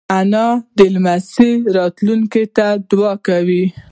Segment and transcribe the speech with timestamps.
[0.19, 0.47] انا
[0.77, 3.65] د لمسیو راتلونکې ته دعا کوي